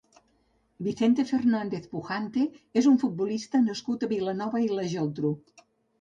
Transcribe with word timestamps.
Vicente 0.85 1.25
Fernández 1.31 1.85
Pujante 1.91 2.45
és 2.83 2.87
un 2.93 2.97
futbolista 3.05 3.61
nascut 3.67 4.07
a 4.09 4.11
Vilanova 4.15 4.63
i 4.69 4.71
la 4.73 4.87
Geltrú. 4.95 5.37